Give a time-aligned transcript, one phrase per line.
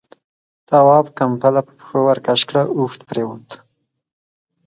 [0.67, 3.49] تواب، کمپله پر پښو ورکش کړه، اوږد پرېووت.